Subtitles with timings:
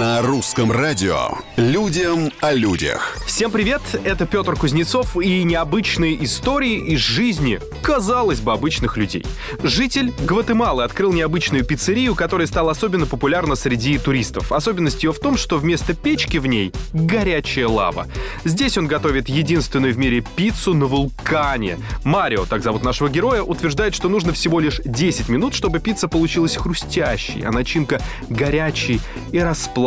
[0.00, 3.18] На русском радио «Людям о людях».
[3.26, 9.26] Всем привет, это Петр Кузнецов и необычные истории из жизни, казалось бы, обычных людей.
[9.62, 14.50] Житель Гватемалы открыл необычную пиццерию, которая стала особенно популярна среди туристов.
[14.50, 18.06] Особенность ее в том, что вместо печки в ней горячая лава.
[18.44, 21.78] Здесь он готовит единственную в мире пиццу на вулкане.
[22.02, 26.56] Марио, так зовут нашего героя, утверждает, что нужно всего лишь 10 минут, чтобы пицца получилась
[26.56, 28.00] хрустящей, а начинка
[28.30, 28.98] горячей
[29.32, 29.81] и расплавленной,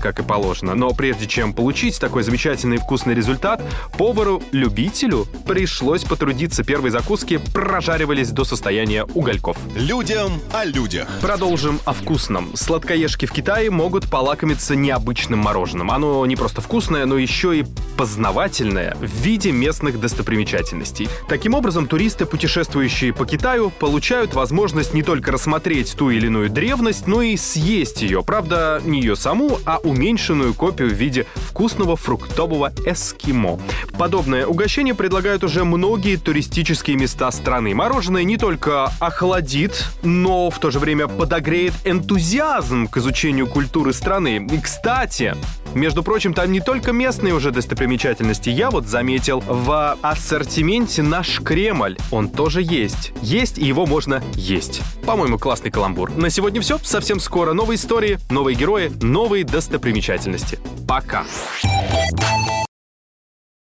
[0.00, 0.74] как и положено.
[0.74, 3.62] Но прежде чем получить такой замечательный вкусный результат,
[3.98, 6.64] повару-любителю пришлось потрудиться.
[6.64, 9.56] Первые закуски прожаривались до состояния угольков.
[9.74, 11.08] Людям о людях.
[11.20, 12.54] Продолжим о вкусном.
[12.54, 15.90] Сладкоежки в Китае могут полакомиться необычным мороженым.
[15.90, 17.64] Оно не просто вкусное, но еще и
[17.96, 21.08] познавательное в виде местных достопримечательностей.
[21.28, 27.06] Таким образом, туристы, путешествующие по Китаю, получают возможность не только рассмотреть ту или иную древность,
[27.06, 28.22] но и съесть ее.
[28.22, 29.33] Правда, не ее саму,
[29.64, 33.58] а уменьшенную копию в виде вкусного фруктового эскимо.
[33.98, 37.74] Подобное угощение предлагают уже многие туристические места страны.
[37.74, 44.46] Мороженое не только охладит, но в то же время подогреет энтузиазм к изучению культуры страны.
[44.50, 45.34] И, кстати,
[45.74, 48.50] между прочим, там не только местные уже достопримечательности.
[48.50, 51.96] Я вот заметил в ассортименте наш Кремль.
[52.10, 53.12] Он тоже есть.
[53.22, 54.80] Есть, и его можно есть.
[55.06, 56.10] По-моему, классный каламбур.
[56.10, 56.78] На сегодня все.
[56.78, 60.58] Совсем скоро новые истории, новые герои, новые достопримечательности.
[60.86, 61.24] Пока.